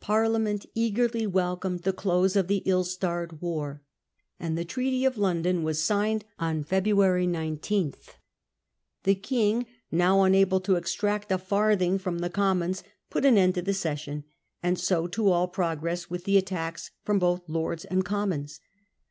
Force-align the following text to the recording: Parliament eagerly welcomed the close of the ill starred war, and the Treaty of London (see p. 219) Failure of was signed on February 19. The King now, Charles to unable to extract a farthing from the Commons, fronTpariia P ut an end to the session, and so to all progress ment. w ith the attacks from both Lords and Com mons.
Parliament 0.00 0.64
eagerly 0.74 1.26
welcomed 1.26 1.80
the 1.80 1.92
close 1.92 2.34
of 2.34 2.48
the 2.48 2.62
ill 2.64 2.82
starred 2.82 3.42
war, 3.42 3.82
and 4.38 4.56
the 4.56 4.64
Treaty 4.64 5.04
of 5.04 5.18
London 5.18 5.56
(see 5.56 5.60
p. 5.60 5.74
219) 5.74 5.76
Failure 5.82 6.16
of 6.16 6.22
was 6.22 6.22
signed 6.48 6.58
on 6.58 6.64
February 6.64 7.26
19. 7.26 7.94
The 9.02 9.14
King 9.16 9.66
now, 9.92 10.12
Charles 10.14 10.20
to 10.20 10.24
unable 10.28 10.60
to 10.62 10.76
extract 10.76 11.30
a 11.30 11.36
farthing 11.36 11.98
from 11.98 12.20
the 12.20 12.30
Commons, 12.30 12.80
fronTpariia 12.80 13.10
P 13.12 13.18
ut 13.18 13.24
an 13.26 13.36
end 13.36 13.54
to 13.56 13.60
the 13.60 13.74
session, 13.74 14.24
and 14.62 14.78
so 14.78 15.06
to 15.08 15.28
all 15.30 15.46
progress 15.46 16.04
ment. 16.04 16.08
w 16.08 16.16
ith 16.16 16.24
the 16.24 16.38
attacks 16.38 16.92
from 17.02 17.18
both 17.18 17.46
Lords 17.46 17.84
and 17.84 18.02
Com 18.02 18.30
mons. 18.30 18.60